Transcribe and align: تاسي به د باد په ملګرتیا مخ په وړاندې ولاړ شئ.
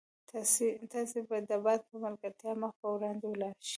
تاسي 1.01 1.19
به 1.27 1.37
د 1.49 1.51
باد 1.65 1.81
په 1.89 1.95
ملګرتیا 2.03 2.51
مخ 2.61 2.73
په 2.81 2.87
وړاندې 2.95 3.25
ولاړ 3.29 3.53
شئ. 3.67 3.69